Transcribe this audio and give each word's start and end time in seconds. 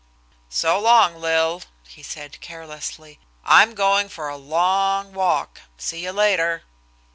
"So 0.49 0.79
long, 0.79 1.17
Lil," 1.21 1.61
he 1.87 2.01
said 2.01 2.41
carelessly. 2.41 3.19
"I'm 3.45 3.75
going 3.75 4.09
for 4.09 4.29
a 4.29 4.35
long 4.35 5.13
walk. 5.13 5.61
See 5.77 6.01
you 6.05 6.11
later." 6.11 6.63